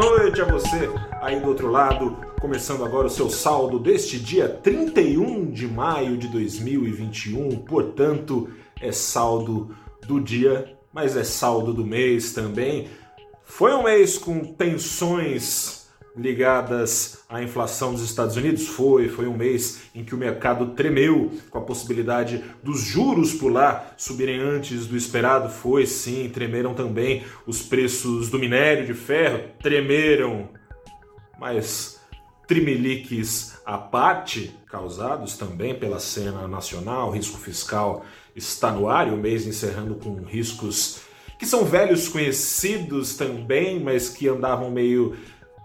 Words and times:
noite 0.00 0.40
a 0.40 0.46
você 0.46 0.88
aí 1.20 1.38
do 1.40 1.48
outro 1.48 1.70
lado, 1.70 2.16
começando 2.40 2.82
agora 2.82 3.06
o 3.06 3.10
seu 3.10 3.28
saldo 3.28 3.78
deste 3.78 4.18
dia 4.18 4.48
31 4.48 5.50
de 5.50 5.68
maio 5.68 6.16
de 6.16 6.26
2021, 6.28 7.58
portanto, 7.58 8.48
é 8.80 8.90
saldo 8.92 9.76
do 10.06 10.18
dia, 10.18 10.74
mas 10.90 11.18
é 11.18 11.22
saldo 11.22 11.74
do 11.74 11.84
mês 11.84 12.32
também. 12.32 12.88
Foi 13.44 13.74
um 13.74 13.82
mês 13.82 14.16
com 14.16 14.42
tensões 14.42 15.79
ligadas 16.16 17.20
à 17.28 17.42
inflação 17.42 17.92
dos 17.92 18.02
Estados 18.02 18.36
Unidos? 18.36 18.66
Foi, 18.66 19.08
foi 19.08 19.26
um 19.26 19.36
mês 19.36 19.82
em 19.94 20.04
que 20.04 20.14
o 20.14 20.18
mercado 20.18 20.74
tremeu 20.74 21.32
com 21.50 21.58
a 21.58 21.62
possibilidade 21.62 22.44
dos 22.62 22.80
juros 22.80 23.32
por 23.32 23.52
lá 23.52 23.92
subirem 23.96 24.40
antes 24.40 24.86
do 24.86 24.96
esperado? 24.96 25.48
Foi 25.48 25.86
sim, 25.86 26.30
tremeram 26.32 26.74
também 26.74 27.24
os 27.46 27.62
preços 27.62 28.28
do 28.28 28.38
minério 28.38 28.86
de 28.86 28.94
ferro, 28.94 29.42
tremeram. 29.62 30.48
Mas 31.38 32.00
trimeliques 32.46 33.60
à 33.64 33.78
parte, 33.78 34.54
causados 34.66 35.36
também 35.36 35.74
pela 35.74 36.00
cena 36.00 36.48
nacional, 36.48 37.10
risco 37.10 37.38
fiscal 37.38 38.04
está 38.34 38.72
no 38.72 38.88
ar 38.88 39.08
e 39.08 39.10
o 39.12 39.16
mês 39.16 39.46
encerrando 39.46 39.94
com 39.94 40.14
riscos 40.22 41.00
que 41.38 41.46
são 41.46 41.64
velhos 41.64 42.06
conhecidos 42.06 43.16
também, 43.16 43.80
mas 43.80 44.10
que 44.10 44.28
andavam 44.28 44.70
meio 44.70 45.16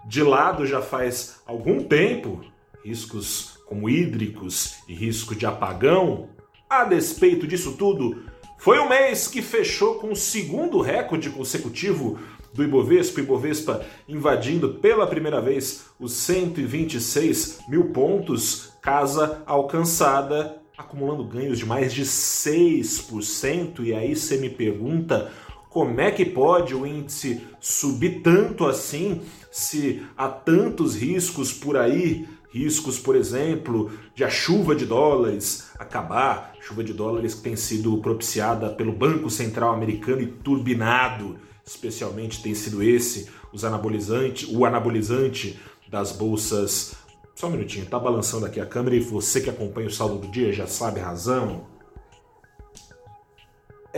de 0.06 0.22
lado 0.22 0.64
já 0.64 0.80
faz 0.80 1.40
algum 1.46 1.82
tempo, 1.82 2.40
riscos 2.84 3.58
como 3.66 3.90
hídricos 3.90 4.76
e 4.88 4.94
risco 4.94 5.34
de 5.34 5.44
apagão. 5.44 6.28
A 6.70 6.84
despeito 6.84 7.46
disso 7.46 7.76
tudo, 7.76 8.22
foi 8.58 8.78
um 8.78 8.88
mês 8.88 9.26
que 9.26 9.42
fechou 9.42 9.96
com 9.96 10.12
o 10.12 10.16
segundo 10.16 10.80
recorde 10.80 11.30
consecutivo 11.30 12.18
do 12.54 12.64
Ibovespa, 12.64 13.20
Ibovespa 13.20 13.84
invadindo 14.08 14.74
pela 14.74 15.06
primeira 15.06 15.40
vez 15.40 15.86
os 15.98 16.12
126 16.12 17.60
mil 17.68 17.90
pontos, 17.90 18.72
casa 18.80 19.42
alcançada, 19.44 20.62
acumulando 20.78 21.24
ganhos 21.24 21.58
de 21.58 21.66
mais 21.66 21.92
de 21.92 22.02
6%. 22.02 23.80
E 23.84 23.92
aí 23.92 24.14
você 24.14 24.36
me 24.38 24.48
pergunta 24.48 25.30
como 25.76 26.00
é 26.00 26.10
que 26.10 26.24
pode 26.24 26.74
o 26.74 26.86
índice 26.86 27.46
subir 27.60 28.22
tanto 28.22 28.64
assim 28.64 29.20
se 29.52 30.02
há 30.16 30.26
tantos 30.26 30.96
riscos 30.96 31.52
por 31.52 31.76
aí? 31.76 32.26
Riscos, 32.50 32.98
por 32.98 33.14
exemplo, 33.14 33.90
de 34.14 34.24
a 34.24 34.30
chuva 34.30 34.74
de 34.74 34.86
dólares 34.86 35.68
acabar, 35.78 36.54
chuva 36.62 36.82
de 36.82 36.94
dólares 36.94 37.34
que 37.34 37.42
tem 37.42 37.56
sido 37.56 37.98
propiciada 37.98 38.70
pelo 38.70 38.90
Banco 38.90 39.28
Central 39.28 39.74
Americano 39.74 40.22
e 40.22 40.28
turbinado, 40.28 41.36
especialmente 41.62 42.42
tem 42.42 42.54
sido 42.54 42.82
esse 42.82 43.28
os 43.52 43.62
anabolizante, 43.62 44.46
o 44.56 44.64
anabolizante 44.64 45.60
das 45.90 46.10
bolsas. 46.10 46.94
Só 47.34 47.48
um 47.48 47.50
minutinho, 47.50 47.84
tá 47.84 47.98
balançando 47.98 48.46
aqui 48.46 48.60
a 48.60 48.64
câmera 48.64 48.96
e 48.96 49.00
você 49.00 49.42
que 49.42 49.50
acompanha 49.50 49.88
o 49.88 49.92
saldo 49.92 50.20
do 50.20 50.28
dia 50.28 50.54
já 50.54 50.66
sabe 50.66 51.00
a 51.00 51.04
razão 51.04 51.75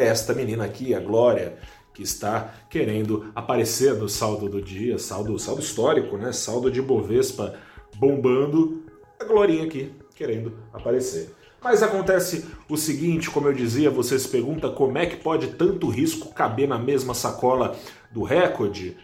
esta 0.05 0.33
menina 0.33 0.65
aqui, 0.65 0.95
a 0.95 1.01
Glória, 1.01 1.59
que 1.93 2.03
está 2.03 2.55
querendo 2.71 3.31
aparecer 3.35 3.95
no 3.95 4.09
saldo 4.09 4.49
do 4.49 4.63
dia, 4.63 4.99
saldo, 4.99 5.39
saldo 5.39 5.61
histórico, 5.61 6.17
né? 6.17 6.33
Saldo 6.33 6.71
de 6.71 6.81
Bovespa 6.81 7.55
bombando, 7.97 8.85
a 9.19 9.25
Glorinha 9.25 9.65
aqui 9.65 9.93
querendo 10.15 10.59
aparecer. 10.73 11.35
Mas 11.61 11.83
acontece 11.83 12.47
o 12.69 12.77
seguinte, 12.77 13.31
como 13.31 13.49
eu 13.49 13.53
dizia, 13.53 13.91
você 13.91 14.19
se 14.19 14.29
pergunta 14.29 14.69
como 14.69 14.97
é 14.97 15.07
que 15.07 15.17
pode 15.17 15.49
tanto 15.49 15.89
risco 15.89 16.33
caber 16.33 16.69
na 16.69 16.79
mesma 16.79 17.15
sacola 17.15 17.77
do 18.13 18.23
recorde? 18.23 18.97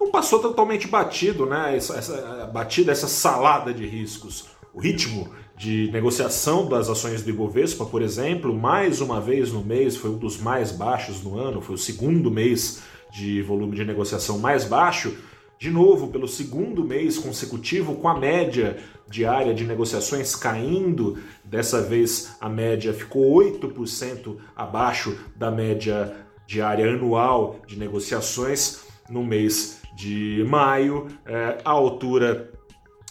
Não 0.00 0.10
passou 0.10 0.38
totalmente 0.38 0.86
batido, 0.86 1.44
né? 1.44 1.76
Essa, 1.76 1.96
essa 1.98 2.46
batida, 2.46 2.92
essa 2.92 3.08
salada 3.08 3.74
de 3.74 3.86
riscos. 3.86 4.46
O 4.72 4.80
ritmo 4.80 5.28
de 5.56 5.90
negociação 5.90 6.68
das 6.68 6.88
ações 6.88 7.22
do 7.22 7.30
Ibovespa, 7.30 7.84
por 7.84 8.00
exemplo, 8.00 8.54
mais 8.54 9.00
uma 9.00 9.20
vez 9.20 9.52
no 9.52 9.64
mês 9.64 9.96
foi 9.96 10.10
um 10.10 10.18
dos 10.18 10.38
mais 10.38 10.70
baixos 10.70 11.22
no 11.22 11.36
ano, 11.36 11.60
foi 11.60 11.74
o 11.74 11.78
segundo 11.78 12.30
mês 12.30 12.80
de 13.10 13.42
volume 13.42 13.74
de 13.74 13.84
negociação 13.84 14.38
mais 14.38 14.64
baixo, 14.64 15.16
de 15.58 15.70
novo 15.70 16.08
pelo 16.08 16.28
segundo 16.28 16.84
mês 16.84 17.18
consecutivo 17.18 17.96
com 17.96 18.08
a 18.08 18.16
média 18.16 18.76
diária 19.10 19.52
de 19.52 19.64
negociações 19.64 20.36
caindo, 20.36 21.18
dessa 21.42 21.82
vez 21.82 22.36
a 22.40 22.48
média 22.48 22.92
ficou 22.92 23.34
8% 23.34 24.36
abaixo 24.54 25.18
da 25.34 25.50
média 25.50 26.14
diária 26.46 26.88
anual 26.88 27.58
de 27.66 27.76
negociações 27.76 28.80
no 29.10 29.24
mês 29.24 29.80
de 29.96 30.44
maio, 30.46 31.08
é, 31.26 31.58
a 31.64 31.70
altura 31.70 32.52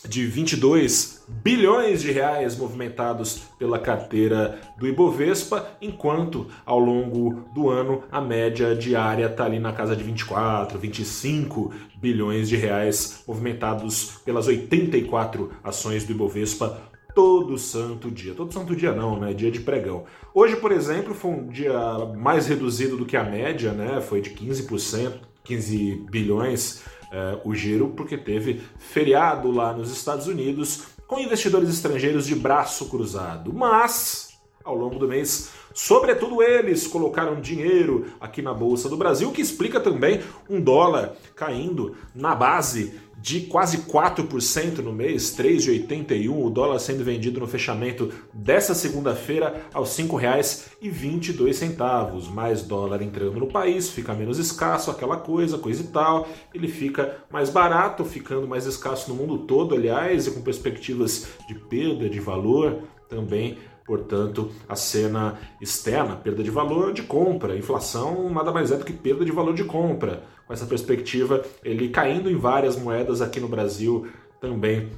de 0.08 0.26
22 0.26 1.26
bilhões 1.28 2.02
de 2.02 2.12
reais 2.12 2.58
movimentados 2.58 3.42
pela 3.60 3.78
carteira 3.78 4.60
do 4.78 4.88
Ibovespa, 4.88 5.70
enquanto 5.82 6.48
ao 6.66 6.80
longo 6.80 7.44
do 7.54 7.70
ano 7.70 8.04
a 8.12 8.22
média 8.22 8.76
diária 8.76 9.26
está 9.26 9.46
ali 9.46 9.60
na 9.60 9.74
casa 9.74 9.96
de 9.96 10.04
24, 10.04 10.80
25 10.80 11.72
bilhões 11.98 12.48
de 12.48 12.56
reais 12.56 13.24
movimentados 13.28 14.22
pelas 14.24 14.48
84 14.48 15.52
ações 15.64 16.04
do 16.06 16.12
Ibovespa 16.12 16.88
todo 17.18 17.58
santo 17.58 18.12
dia. 18.12 18.36
Todo 18.36 18.54
santo 18.54 18.76
dia 18.76 18.94
não, 18.94 19.20
né? 19.20 19.34
Dia 19.34 19.50
de 19.50 19.60
pregão. 19.60 20.06
Hoje, 20.36 20.56
por 20.56 20.72
exemplo, 20.72 21.16
foi 21.16 21.32
um 21.32 21.48
dia 21.48 21.74
mais 22.16 22.46
reduzido 22.46 22.96
do 22.96 23.08
que 23.08 23.18
a 23.18 23.24
média, 23.24 23.72
né? 23.72 24.00
Foi 24.02 24.22
de 24.22 24.30
15%, 24.30 25.14
15 25.48 26.06
bilhões 26.10 26.84
uh, 27.12 27.40
o 27.44 27.56
giro, 27.56 27.90
porque 27.90 28.18
teve 28.18 28.62
feriado 28.78 29.50
lá 29.50 29.74
nos 29.74 29.92
Estados 29.92 30.28
Unidos 30.28 30.84
com 31.08 31.20
investidores 31.20 31.70
estrangeiros 31.70 32.28
de 32.28 32.36
braço 32.36 32.90
cruzado. 32.90 33.54
Mas, 33.54 34.38
ao 34.64 34.76
longo 34.76 35.00
do 35.00 35.08
mês, 35.08 35.50
sobretudo 35.74 36.44
eles 36.44 36.86
colocaram 36.86 37.40
dinheiro 37.40 38.08
aqui 38.20 38.42
na 38.42 38.54
Bolsa 38.54 38.90
do 38.90 38.98
Brasil, 38.98 39.32
que 39.32 39.42
explica 39.42 39.80
também 39.80 40.22
um 40.50 40.60
dólar 40.60 41.16
caindo 41.34 41.96
na 42.14 42.36
base 42.36 43.00
de 43.20 43.42
quase 43.42 43.80
4% 43.80 44.78
no 44.80 44.94
mês, 44.94 45.36
3,81, 45.36 46.30
o 46.30 46.50
dólar 46.50 46.80
sendo 46.80 47.04
vendido 47.04 47.40
no 47.40 47.48
fechamento 47.48 48.12
dessa 48.34 48.74
segunda-feira 48.76 49.64
aos 49.74 49.98
R$ 49.98 50.06
5,22. 50.06 52.32
Mais 52.32 52.62
dólar 52.62 53.02
entrando 53.02 53.40
no 53.40 53.48
país, 53.48 53.90
fica 53.90 54.14
menos 54.14 54.38
escasso, 54.38 54.92
aquela 54.92 55.18
coisa, 55.18 55.58
coisa 55.58 55.82
e 55.82 55.88
tal. 55.88 56.28
Ele 56.54 56.68
fica 56.68 57.26
mais 57.32 57.50
barato, 57.50 58.06
ficando 58.06 58.48
mais 58.48 58.68
escasso 58.68 59.10
no 59.10 59.16
mundo 59.16 59.40
todo, 59.40 59.74
aliás, 59.74 60.28
e 60.28 60.32
com 60.32 60.42
perspectivas 60.42 61.28
de 61.48 61.56
perda 61.56 62.08
de 62.08 62.20
valor 62.20 62.84
também 63.10 63.58
Portanto, 63.88 64.52
a 64.68 64.76
cena 64.76 65.40
externa, 65.62 66.18
perda 66.18 66.44
de 66.44 66.52
valor 66.52 66.92
de 66.92 67.04
compra, 67.04 67.56
inflação 67.56 68.30
nada 68.30 68.52
mais 68.52 68.70
é 68.70 68.76
do 68.76 68.84
que 68.84 68.92
perda 68.92 69.24
de 69.24 69.32
valor 69.32 69.56
de 69.56 69.64
compra. 69.64 70.24
Com 70.46 70.52
essa 70.52 70.66
perspectiva, 70.66 71.42
ele 71.64 71.88
caindo 71.88 72.30
em 72.30 72.36
várias 72.36 72.76
moedas 72.76 73.22
aqui 73.22 73.40
no 73.40 73.48
Brasil 73.48 74.06
também 74.42 74.90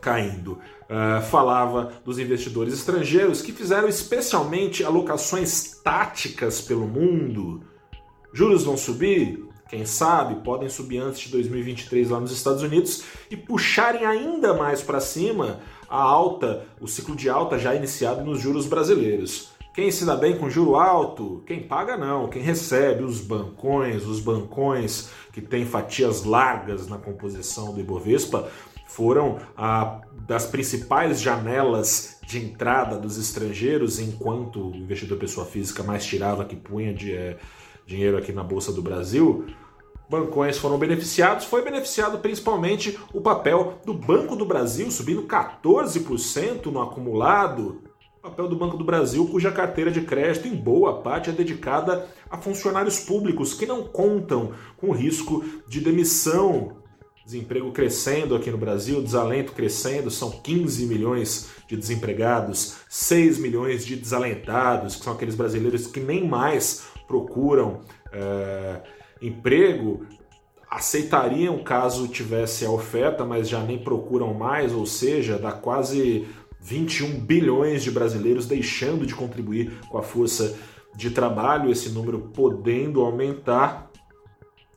caindo. 0.00 0.58
Uh, 0.84 1.22
falava 1.30 1.92
dos 2.04 2.18
investidores 2.18 2.74
estrangeiros 2.74 3.40
que 3.40 3.52
fizeram 3.52 3.88
especialmente 3.88 4.82
alocações 4.82 5.80
táticas 5.84 6.60
pelo 6.60 6.88
mundo. 6.88 7.62
Juros 8.32 8.64
vão 8.64 8.76
subir? 8.76 9.46
Quem 9.68 9.84
sabe 9.84 10.42
podem 10.42 10.68
subir 10.68 10.98
antes 10.98 11.20
de 11.20 11.30
2023 11.30 12.08
lá 12.10 12.18
nos 12.18 12.32
Estados 12.32 12.62
Unidos 12.62 13.04
e 13.30 13.36
puxarem 13.36 14.04
ainda 14.06 14.54
mais 14.54 14.82
para 14.82 14.98
cima 14.98 15.60
a 15.88 16.00
alta, 16.00 16.66
o 16.80 16.86
ciclo 16.86 17.16
de 17.16 17.28
alta 17.28 17.58
já 17.58 17.74
iniciado 17.74 18.24
nos 18.24 18.40
juros 18.40 18.66
brasileiros. 18.66 19.50
Quem 19.72 19.90
se 19.90 20.04
dá 20.04 20.16
bem 20.16 20.36
com 20.36 20.50
juro 20.50 20.74
alto? 20.74 21.42
Quem 21.46 21.62
paga 21.62 21.96
não, 21.96 22.28
quem 22.28 22.42
recebe 22.42 23.04
os 23.04 23.20
bancões, 23.20 24.04
os 24.04 24.18
bancões 24.18 25.10
que 25.32 25.40
têm 25.40 25.64
fatias 25.64 26.24
largas 26.24 26.88
na 26.88 26.98
composição 26.98 27.72
do 27.72 27.80
Ibovespa, 27.80 28.50
foram 28.86 29.38
a, 29.56 30.00
das 30.26 30.46
principais 30.46 31.20
janelas 31.20 32.18
de 32.26 32.38
entrada 32.38 32.98
dos 32.98 33.16
estrangeiros, 33.16 34.00
enquanto 34.00 34.70
o 34.70 34.76
investidor 34.76 35.18
pessoa 35.18 35.46
física 35.46 35.82
mais 35.82 36.04
tirava 36.04 36.44
que 36.44 36.56
punha 36.56 36.92
de, 36.92 37.14
é, 37.14 37.38
dinheiro 37.86 38.18
aqui 38.18 38.32
na 38.32 38.42
Bolsa 38.42 38.72
do 38.72 38.82
Brasil 38.82 39.46
bancões 40.08 40.56
foram 40.56 40.78
beneficiados, 40.78 41.44
foi 41.44 41.62
beneficiado 41.62 42.18
principalmente 42.18 42.98
o 43.12 43.20
papel 43.20 43.78
do 43.84 43.92
Banco 43.92 44.34
do 44.34 44.46
Brasil, 44.46 44.90
subindo 44.90 45.24
14% 45.24 46.66
no 46.66 46.80
acumulado. 46.80 47.82
O 48.18 48.22
papel 48.22 48.48
do 48.48 48.56
Banco 48.56 48.76
do 48.76 48.84
Brasil, 48.84 49.26
cuja 49.28 49.52
carteira 49.52 49.90
de 49.90 50.00
crédito, 50.00 50.48
em 50.48 50.56
boa 50.56 51.02
parte, 51.02 51.30
é 51.30 51.32
dedicada 51.32 52.08
a 52.28 52.36
funcionários 52.38 52.98
públicos 53.00 53.54
que 53.54 53.66
não 53.66 53.84
contam 53.84 54.52
com 54.76 54.90
risco 54.90 55.44
de 55.68 55.80
demissão. 55.80 56.78
Desemprego 57.24 57.70
crescendo 57.72 58.34
aqui 58.34 58.50
no 58.50 58.56
Brasil, 58.56 59.02
desalento 59.02 59.52
crescendo, 59.52 60.10
são 60.10 60.30
15 60.30 60.86
milhões 60.86 61.50
de 61.68 61.76
desempregados, 61.76 62.78
6 62.88 63.38
milhões 63.38 63.84
de 63.84 63.94
desalentados, 63.96 64.96
que 64.96 65.04
são 65.04 65.12
aqueles 65.12 65.34
brasileiros 65.34 65.86
que 65.86 66.00
nem 66.00 66.26
mais 66.26 66.86
procuram. 67.06 67.80
É 68.10 68.80
emprego, 69.20 70.06
aceitariam 70.70 71.62
caso 71.62 72.08
tivesse 72.08 72.64
a 72.64 72.70
oferta, 72.70 73.24
mas 73.24 73.48
já 73.48 73.60
nem 73.62 73.78
procuram 73.78 74.34
mais, 74.34 74.72
ou 74.72 74.86
seja, 74.86 75.38
dá 75.38 75.52
quase 75.52 76.26
21 76.60 77.20
bilhões 77.20 77.82
de 77.82 77.90
brasileiros 77.90 78.46
deixando 78.46 79.06
de 79.06 79.14
contribuir 79.14 79.80
com 79.88 79.98
a 79.98 80.02
força 80.02 80.56
de 80.94 81.10
trabalho, 81.10 81.70
esse 81.70 81.90
número 81.90 82.18
podendo 82.34 83.00
aumentar, 83.02 83.90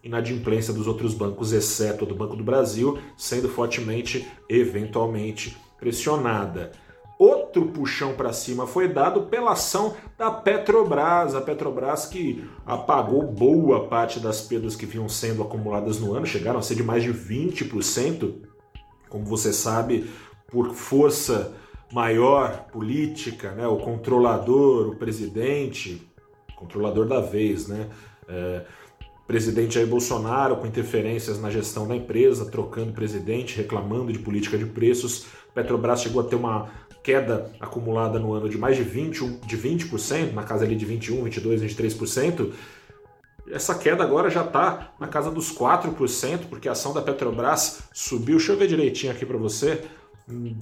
inadimplência 0.04 0.74
dos 0.74 0.88
outros 0.88 1.14
bancos, 1.14 1.52
exceto 1.52 2.06
do 2.06 2.16
Banco 2.16 2.36
do 2.36 2.44
Brasil, 2.44 2.98
sendo 3.18 3.50
fortemente, 3.50 4.28
eventualmente, 4.50 5.58
pressionada. 5.80 6.72
Outro 7.22 7.68
puxão 7.68 8.16
para 8.16 8.34
cima 8.34 8.66
foi 8.66 8.88
dado 8.88 9.28
pela 9.28 9.52
ação 9.52 9.96
da 10.18 10.32
Petrobras. 10.32 11.36
A 11.36 11.42
Petrobras 11.42 12.08
que 12.08 12.44
apagou 12.66 13.22
boa 13.22 13.88
parte 13.88 14.20
das 14.20 14.42
perdas 14.42 14.76
que 14.76 14.88
vinham 14.88 15.08
sendo 15.08 15.44
acumuladas 15.44 16.00
no 16.00 16.16
ano, 16.16 16.26
chegaram 16.26 16.58
a 16.58 16.64
ser 16.64 16.74
de 16.74 16.82
mais 16.82 17.04
de 17.04 17.14
20%. 17.14 18.38
Como 19.08 19.24
você 19.24 19.54
sabe, 19.54 20.10
por 20.48 20.74
força 20.74 21.54
maior 21.94 22.66
política, 22.72 23.52
né, 23.52 23.68
o 23.68 23.78
controlador, 23.78 24.88
o 24.88 24.96
presidente, 24.96 26.12
controlador 26.56 27.06
da 27.06 27.22
vez, 27.22 27.68
né? 27.68 27.88
É, 28.28 28.66
presidente 29.28 29.76
Jair 29.76 29.86
Bolsonaro 29.86 30.58
com 30.58 30.66
interferências 30.66 31.40
na 31.40 31.52
gestão 31.52 31.88
da 31.88 31.96
empresa, 31.96 32.50
trocando 32.50 32.94
presidente, 32.94 33.56
reclamando 33.56 34.12
de 34.12 34.18
política 34.18 34.58
de 34.58 34.66
preços. 34.66 35.28
Petrobras 35.54 36.02
chegou 36.02 36.22
a 36.22 36.26
ter 36.26 36.36
uma 36.36 36.70
queda 37.04 37.52
acumulada 37.60 38.20
no 38.20 38.34
ano 38.34 38.50
de 38.50 38.58
mais 38.58 38.78
de 38.78 38.86
20%, 38.86 39.46
de 39.46 39.58
20% 39.58 40.34
na 40.34 40.44
casa 40.44 40.66
ali 40.66 40.76
de 40.76 40.86
21, 40.86 41.24
22, 41.24 41.62
23%. 41.62 42.52
Essa 43.50 43.76
queda 43.76 44.04
agora 44.04 44.30
já 44.30 44.46
está 44.46 44.94
na 45.00 45.08
casa 45.08 45.32
dos 45.32 45.52
4%, 45.54 46.48
porque 46.50 46.70
a 46.70 46.74
ação 46.74 46.94
da 46.94 47.02
Petrobras 47.02 47.84
subiu. 47.92 48.38
Deixa 48.38 48.54
eu 48.54 48.58
ver 48.58 48.68
direitinho 48.68 49.12
aqui 49.12 49.26
para 49.26 49.38
você. 49.38 49.84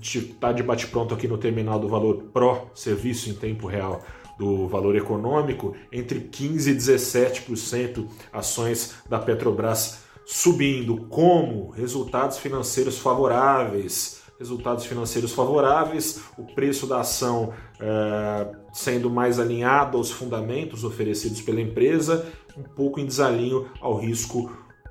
Está 0.02 0.52
de 0.52 0.64
bate-pronto 0.64 1.14
aqui 1.14 1.28
no 1.28 1.38
terminal 1.38 1.80
do 1.80 1.88
valor 1.88 2.24
Pro 2.34 2.68
Serviço 2.74 3.30
em 3.30 3.34
Tempo 3.34 3.68
Real 3.68 4.02
do 4.40 4.70
valor 4.70 4.96
econômico, 4.96 5.76
entre 5.92 6.22
15% 6.22 6.68
e 6.68 6.76
17% 6.76 8.08
ações 8.32 8.96
da 9.10 9.20
Petrobras 9.20 10.00
subindo. 10.26 11.08
Como? 11.10 11.72
Resultados 11.72 12.38
financeiros 12.38 12.98
favoráveis. 12.98 14.19
Resultados 14.40 14.86
financeiros 14.86 15.34
favoráveis, 15.34 16.22
o 16.38 16.44
preço 16.44 16.88
da 16.88 17.02
ação 17.02 17.54
é, 17.78 18.56
sendo 18.72 19.10
mais 19.10 19.38
alinhado 19.38 19.98
aos 19.98 20.10
fundamentos 20.10 20.86
oferecidos 20.86 21.42
pela 21.42 21.60
empresa, 21.60 22.26
um 22.58 22.64
pouco 22.64 23.02
em 23.02 23.06
desalinho 23.06 23.70
ao 23.82 23.98
risco 23.98 24.50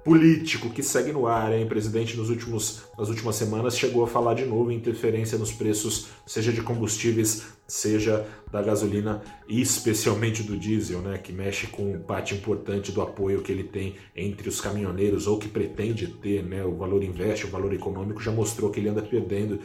político 0.08 0.70
que 0.70 0.82
segue 0.82 1.12
no 1.12 1.26
ar, 1.26 1.52
hein? 1.52 1.64
O 1.64 1.68
presidente 1.68 2.16
nos 2.16 2.30
últimos, 2.30 2.82
nas 2.98 3.10
últimas 3.10 3.36
semanas 3.36 3.76
chegou 3.76 4.02
a 4.02 4.06
falar 4.06 4.32
de 4.32 4.46
novo 4.46 4.72
em 4.72 4.76
interferência 4.76 5.36
nos 5.36 5.52
preços, 5.52 6.08
seja 6.26 6.50
de 6.50 6.62
combustíveis, 6.62 7.46
seja 7.66 8.26
da 8.50 8.62
gasolina 8.62 9.20
e 9.46 9.60
especialmente 9.60 10.42
do 10.42 10.56
diesel, 10.56 11.02
né? 11.02 11.18
Que 11.18 11.30
mexe 11.30 11.66
com 11.66 11.98
parte 12.00 12.34
importante 12.34 12.90
do 12.90 13.02
apoio 13.02 13.42
que 13.42 13.52
ele 13.52 13.64
tem 13.64 13.96
entre 14.16 14.48
os 14.48 14.62
caminhoneiros 14.62 15.26
ou 15.26 15.38
que 15.38 15.46
pretende 15.46 16.06
ter, 16.06 16.42
né? 16.42 16.64
O 16.64 16.74
valor 16.74 17.04
investe, 17.04 17.44
o 17.44 17.50
valor 17.50 17.74
econômico 17.74 18.22
já 18.22 18.32
mostrou 18.32 18.70
que 18.70 18.80
ele 18.80 18.88
anda 18.88 19.02
perdendo 19.02 19.60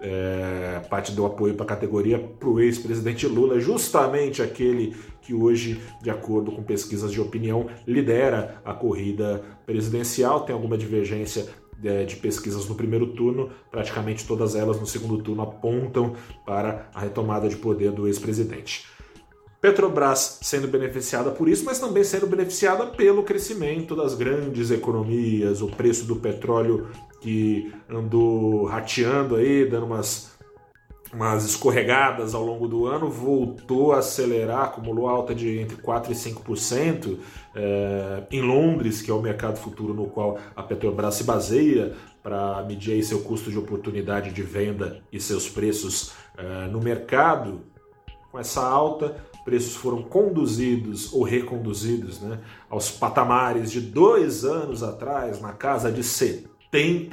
é, 0.00 0.80
parte 0.88 1.12
do 1.12 1.26
apoio 1.26 1.54
para 1.54 1.64
a 1.64 1.68
categoria 1.68 2.18
para 2.18 2.48
o 2.48 2.58
ex-presidente 2.58 3.26
Lula, 3.26 3.60
justamente 3.60 4.42
aquele 4.42 4.96
que 5.20 5.34
hoje, 5.34 5.80
de 6.02 6.10
acordo 6.10 6.50
com 6.50 6.62
pesquisas 6.62 7.12
de 7.12 7.20
opinião, 7.20 7.66
lidera 7.86 8.60
a 8.64 8.72
corrida 8.72 9.42
presidencial. 9.66 10.40
Tem 10.40 10.54
alguma 10.54 10.78
divergência 10.78 11.46
é, 11.84 12.04
de 12.04 12.16
pesquisas 12.16 12.66
no 12.68 12.74
primeiro 12.74 13.08
turno, 13.08 13.50
praticamente 13.70 14.26
todas 14.26 14.54
elas 14.54 14.80
no 14.80 14.86
segundo 14.86 15.22
turno 15.22 15.42
apontam 15.42 16.14
para 16.46 16.90
a 16.94 17.00
retomada 17.00 17.48
de 17.48 17.56
poder 17.56 17.92
do 17.92 18.06
ex-presidente. 18.06 18.86
Petrobras 19.60 20.38
sendo 20.40 20.66
beneficiada 20.68 21.30
por 21.30 21.46
isso, 21.46 21.66
mas 21.66 21.78
também 21.78 22.02
sendo 22.02 22.26
beneficiada 22.26 22.86
pelo 22.86 23.22
crescimento 23.22 23.94
das 23.94 24.14
grandes 24.14 24.70
economias, 24.70 25.60
o 25.60 25.68
preço 25.68 26.06
do 26.06 26.16
petróleo 26.16 26.88
que 27.20 27.72
andou 27.88 28.64
rateando 28.64 29.36
aí, 29.36 29.68
dando 29.68 29.86
umas, 29.86 30.38
umas 31.12 31.44
escorregadas 31.44 32.34
ao 32.34 32.42
longo 32.42 32.66
do 32.66 32.86
ano, 32.86 33.10
voltou 33.10 33.92
a 33.92 33.98
acelerar, 33.98 34.64
acumulou 34.64 35.06
alta 35.06 35.34
de 35.34 35.58
entre 35.58 35.76
4% 35.76 36.10
e 36.10 36.14
5%. 36.14 37.18
É, 37.54 38.22
em 38.30 38.40
Londres, 38.40 39.02
que 39.02 39.10
é 39.10 39.14
o 39.14 39.20
mercado 39.20 39.58
futuro 39.58 39.92
no 39.92 40.06
qual 40.06 40.38
a 40.56 40.62
Petrobras 40.62 41.16
se 41.16 41.24
baseia 41.24 41.94
para 42.22 42.62
medir 42.62 43.02
seu 43.02 43.20
custo 43.20 43.50
de 43.50 43.58
oportunidade 43.58 44.32
de 44.32 44.42
venda 44.42 45.02
e 45.12 45.20
seus 45.20 45.48
preços 45.48 46.12
é, 46.36 46.68
no 46.68 46.80
mercado, 46.80 47.60
com 48.30 48.38
essa 48.38 48.62
alta, 48.62 49.16
preços 49.44 49.74
foram 49.74 50.02
conduzidos 50.02 51.12
ou 51.12 51.22
reconduzidos 51.22 52.20
né, 52.20 52.38
aos 52.68 52.90
patamares 52.90 53.70
de 53.70 53.80
dois 53.80 54.44
anos 54.44 54.82
atrás, 54.82 55.40
na 55.40 55.52
casa 55.52 55.90
de 55.90 56.04
70 56.04 56.59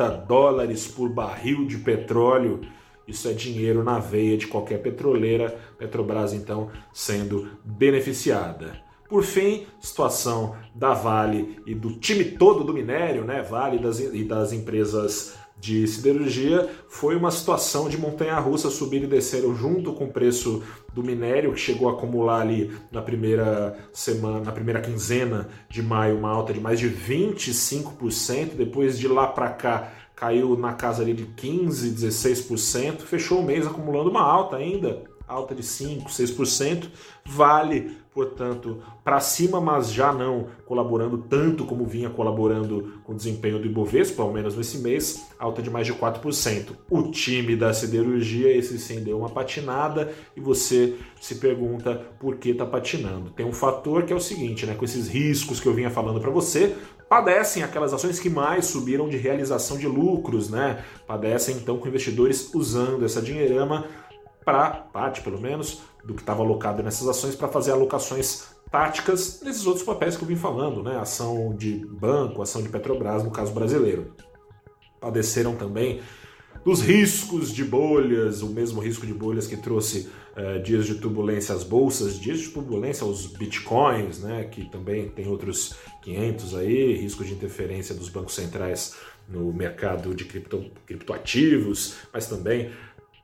dólares 0.09 0.87
por 0.87 1.09
barril 1.09 1.65
de 1.65 1.77
petróleo. 1.77 2.61
Isso 3.07 3.27
é 3.27 3.33
dinheiro 3.33 3.83
na 3.83 3.99
veia 3.99 4.37
de 4.37 4.47
qualquer 4.47 4.81
petroleira, 4.81 5.57
Petrobras 5.77 6.33
então 6.33 6.69
sendo 6.93 7.49
beneficiada. 7.63 8.86
Por 9.09 9.23
fim, 9.23 9.65
situação 9.79 10.55
da 10.75 10.93
Vale 10.93 11.61
e 11.65 11.73
do 11.73 11.93
time 11.93 12.25
todo 12.25 12.63
do 12.63 12.73
minério, 12.73 13.23
né? 13.23 13.41
Vale 13.41 13.79
das, 13.79 13.99
e 13.99 14.23
das 14.23 14.51
empresas 14.51 15.37
de 15.59 15.87
siderurgia 15.87 16.69
foi 16.87 17.15
uma 17.15 17.31
situação 17.31 17.89
de 17.89 17.97
montanha-russa 17.97 18.69
subir 18.69 19.03
e 19.03 19.07
descer 19.07 19.41
junto 19.55 19.93
com 19.93 20.05
o 20.05 20.11
preço 20.11 20.61
do 20.93 21.03
minério 21.03 21.53
que 21.53 21.59
chegou 21.59 21.89
a 21.89 21.93
acumular 21.93 22.41
ali 22.41 22.71
na 22.91 23.01
primeira 23.01 23.75
semana, 23.91 24.41
na 24.41 24.51
primeira 24.51 24.81
quinzena 24.81 25.49
de 25.69 25.81
maio 25.81 26.17
uma 26.17 26.29
alta 26.29 26.53
de 26.53 26.59
mais 26.59 26.79
de 26.79 26.89
25%, 26.89 28.55
depois 28.55 28.99
de 28.99 29.07
lá 29.07 29.27
para 29.27 29.49
cá 29.49 29.93
caiu 30.15 30.57
na 30.57 30.73
casa 30.73 31.03
ali 31.03 31.13
de 31.13 31.25
15, 31.25 31.91
16%, 31.91 33.01
fechou 33.01 33.39
o 33.39 33.43
mês 33.43 33.65
acumulando 33.65 34.09
uma 34.09 34.21
alta 34.21 34.57
ainda, 34.57 35.03
alta 35.27 35.53
de 35.53 35.63
5, 35.63 36.09
6%, 36.09 36.89
vale 37.25 37.97
portanto, 38.17 38.81
para 39.03 39.19
cima, 39.19 39.61
mas 39.61 39.93
já 39.93 40.11
não 40.11 40.47
colaborando 40.65 41.19
tanto 41.19 41.65
como 41.65 41.85
vinha 41.85 42.09
colaborando 42.09 42.99
com 43.03 43.11
o 43.13 43.15
desempenho 43.15 43.59
do 43.59 43.67
Ibovespa, 43.67 44.23
ao 44.23 44.33
menos 44.33 44.57
nesse 44.57 44.79
mês, 44.79 45.27
alta 45.37 45.61
de 45.61 45.69
mais 45.69 45.85
de 45.85 45.93
4%. 45.93 46.71
O 46.89 47.11
time 47.11 47.55
da 47.55 47.71
siderurgia, 47.75 48.51
esse 48.51 48.79
sim, 48.79 49.03
deu 49.03 49.19
uma 49.19 49.29
patinada 49.29 50.11
e 50.35 50.41
você 50.41 50.95
se 51.21 51.35
pergunta 51.35 51.93
por 52.19 52.37
que 52.37 52.49
está 52.49 52.65
patinando. 52.65 53.29
Tem 53.29 53.45
um 53.45 53.53
fator 53.53 54.01
que 54.01 54.11
é 54.11 54.15
o 54.15 54.19
seguinte, 54.19 54.65
né, 54.65 54.73
com 54.73 54.83
esses 54.83 55.07
riscos 55.07 55.59
que 55.59 55.67
eu 55.67 55.73
vinha 55.75 55.91
falando 55.91 56.19
para 56.19 56.31
você, 56.31 56.75
padecem 57.07 57.61
aquelas 57.61 57.93
ações 57.93 58.19
que 58.19 58.31
mais 58.31 58.65
subiram 58.65 59.07
de 59.07 59.17
realização 59.17 59.77
de 59.77 59.87
lucros, 59.87 60.49
né? 60.49 60.83
Padecem 61.05 61.55
então 61.55 61.77
com 61.77 61.87
investidores 61.87 62.51
usando 62.51 63.05
essa 63.05 63.21
dinheirama 63.21 63.85
para 64.47 64.69
parte, 64.69 65.19
pelo 65.19 65.41
menos, 65.41 65.81
do 66.05 66.13
que 66.13 66.21
estava 66.21 66.41
alocado 66.41 66.81
nessas 66.81 67.05
ações 67.05 67.35
para 67.35 67.49
fazer 67.49 67.71
alocações 67.71 68.45
táticas 68.71 69.41
nesses 69.43 69.67
outros 69.67 69.83
papéis 69.83 70.15
que 70.15 70.23
eu 70.23 70.27
vim 70.27 70.37
falando, 70.37 70.81
né? 70.81 70.97
Ação 70.97 71.53
de 71.53 71.85
banco, 71.85 72.41
ação 72.41 72.63
de 72.63 72.69
Petrobras, 72.69 73.25
no 73.25 73.29
caso 73.29 73.51
brasileiro. 73.51 74.15
Padeceram 75.01 75.53
também 75.57 75.99
dos 76.63 76.79
riscos 76.79 77.53
de 77.53 77.65
bolhas, 77.65 78.41
o 78.41 78.47
mesmo 78.47 78.79
risco 78.79 79.05
de 79.05 79.13
bolhas 79.13 79.47
que 79.47 79.57
trouxe 79.57 80.09
eh, 80.37 80.59
dias 80.59 80.85
de 80.85 80.95
turbulência 80.95 81.53
às 81.53 81.65
bolsas, 81.65 82.17
dias 82.17 82.39
de 82.39 82.47
turbulência 82.47 83.05
aos 83.05 83.27
bitcoins, 83.27 84.19
né, 84.19 84.45
que 84.45 84.69
também 84.71 85.09
tem 85.09 85.27
outros 85.27 85.75
500 86.03 86.55
aí, 86.55 86.95
risco 86.95 87.25
de 87.25 87.33
interferência 87.33 87.93
dos 87.93 88.07
bancos 88.07 88.33
centrais 88.33 88.95
no 89.27 89.51
mercado 89.51 90.15
de 90.15 90.23
cripto, 90.23 90.71
criptoativos, 90.85 91.97
mas 92.13 92.27
também 92.27 92.71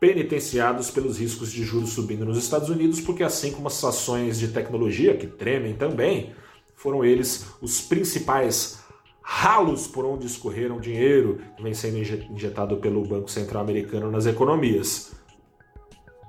penitenciados 0.04 0.92
pelos 0.92 1.18
riscos 1.18 1.50
de 1.50 1.64
juros 1.64 1.92
subindo 1.92 2.26
nos 2.26 2.38
Estados 2.38 2.68
Unidos, 2.68 3.00
porque 3.00 3.24
assim 3.24 3.54
como 3.54 3.70
as 3.70 3.82
ações 3.82 4.38
de 4.38 4.50
tecnologia, 4.50 5.16
que 5.16 5.26
tremem 5.26 5.76
também, 5.76 6.34
foram 6.76 7.06
eles 7.06 7.46
os 7.62 7.80
principais 7.80 8.84
ralos 9.22 9.88
por 9.88 10.04
onde 10.04 10.26
escorreram 10.26 10.78
dinheiro 10.78 11.40
que 11.56 11.64
vem 11.64 11.74
sendo 11.74 12.00
injetado 12.00 12.76
pelo 12.80 13.06
Banco 13.06 13.32
Central 13.32 13.64
Americano 13.64 14.12
nas 14.12 14.26
economias. 14.26 15.14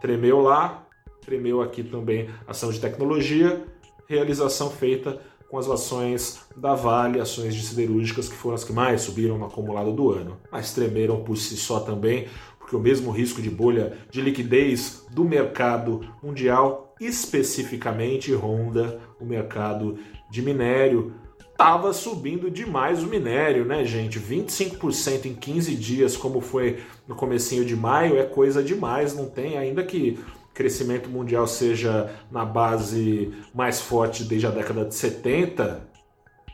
Tremeu 0.00 0.38
lá, 0.38 0.86
tremeu 1.26 1.60
aqui 1.60 1.82
também 1.82 2.30
ação 2.46 2.70
de 2.70 2.78
tecnologia, 2.78 3.64
realização 4.06 4.70
feita 4.70 5.20
com 5.50 5.58
as 5.58 5.68
ações 5.68 6.40
da 6.56 6.74
Vale, 6.74 7.20
ações 7.20 7.54
de 7.54 7.62
siderúrgicas 7.62 8.28
que 8.28 8.34
foram 8.34 8.54
as 8.54 8.64
que 8.64 8.72
mais 8.72 9.02
subiram 9.02 9.38
no 9.38 9.46
acumulado 9.46 9.92
do 9.92 10.10
ano, 10.10 10.36
mas 10.50 10.72
tremeram 10.72 11.22
por 11.22 11.36
si 11.36 11.56
só 11.56 11.80
também 11.80 12.26
porque 12.64 12.76
o 12.76 12.80
mesmo 12.80 13.10
risco 13.10 13.42
de 13.42 13.50
bolha 13.50 13.92
de 14.10 14.22
liquidez 14.22 15.06
do 15.10 15.22
mercado 15.22 16.00
mundial 16.22 16.94
especificamente 16.98 18.32
ronda 18.32 18.98
o 19.20 19.24
mercado 19.26 19.98
de 20.30 20.40
minério. 20.40 21.12
estava 21.50 21.92
subindo 21.92 22.50
demais 22.50 23.02
o 23.02 23.06
minério, 23.06 23.66
né, 23.66 23.84
gente? 23.84 24.18
25% 24.18 25.26
em 25.26 25.34
15 25.34 25.74
dias, 25.74 26.16
como 26.16 26.40
foi 26.40 26.78
no 27.06 27.14
comecinho 27.14 27.66
de 27.66 27.76
maio, 27.76 28.18
é 28.18 28.24
coisa 28.24 28.62
demais, 28.62 29.14
não 29.14 29.28
tem 29.28 29.58
ainda 29.58 29.84
que 29.84 30.18
crescimento 30.54 31.10
mundial 31.10 31.46
seja 31.46 32.10
na 32.30 32.46
base 32.46 33.30
mais 33.54 33.82
forte 33.82 34.24
desde 34.24 34.46
a 34.46 34.50
década 34.50 34.86
de 34.86 34.94
70, 34.94 35.86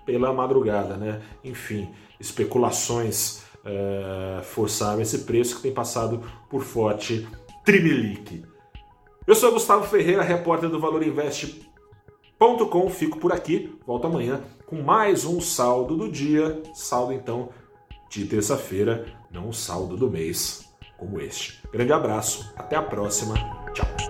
pela 0.05 0.33
madrugada, 0.33 0.97
né? 0.97 1.21
Enfim, 1.45 1.89
especulações 2.19 3.43
é, 3.65 4.41
forçaram 4.43 5.01
esse 5.01 5.21
preço 5.21 5.57
que 5.57 5.63
tem 5.63 5.73
passado 5.73 6.23
por 6.49 6.63
forte 6.63 7.27
trimelique. 7.65 8.45
Eu 9.27 9.35
sou 9.35 9.53
Gustavo 9.53 9.87
Ferreira, 9.87 10.23
repórter 10.23 10.69
do 10.69 10.81
Valor 10.81 11.03
Invest 11.03 11.69
Com, 12.39 12.89
fico 12.89 13.19
por 13.19 13.33
aqui, 13.33 13.79
volto 13.87 14.07
amanhã 14.07 14.41
com 14.67 14.77
mais 14.77 15.25
um 15.25 15.41
saldo 15.41 15.97
do 15.97 16.11
dia, 16.11 16.63
saldo 16.75 17.13
então 17.13 17.51
de 18.09 18.25
terça-feira, 18.25 19.07
não 19.31 19.53
saldo 19.53 19.97
do 19.97 20.09
mês 20.09 20.65
como 20.97 21.21
este. 21.21 21.61
Grande 21.73 21.93
abraço, 21.93 22.53
até 22.57 22.77
a 22.77 22.83
próxima, 22.83 23.35
tchau. 23.73 24.10